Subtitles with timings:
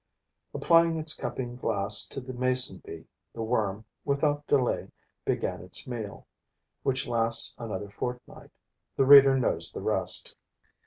[0.55, 3.05] Applying its cupping glass to the mason bee,
[3.35, 4.89] the worm, without delay,
[5.25, 6.25] began its meal,
[6.81, 8.49] which lasts another fortnight.
[8.95, 10.35] The reader knows the rest.